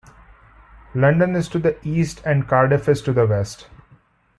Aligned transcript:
London 0.95 1.35
is 1.35 1.47
to 1.49 1.59
the 1.59 1.77
east, 1.87 2.23
and 2.25 2.47
Cardiff 2.47 2.89
is 2.89 3.03
to 3.03 3.13
the 3.13 3.27
west. 3.27 3.67